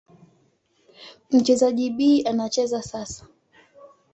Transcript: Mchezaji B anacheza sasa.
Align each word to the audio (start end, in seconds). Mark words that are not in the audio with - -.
Mchezaji 1.31 1.89
B 1.89 2.23
anacheza 2.27 2.81
sasa. 2.83 3.25